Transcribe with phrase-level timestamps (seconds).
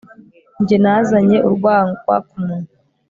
[0.61, 2.71] nge nazanye urwagwa ku munwa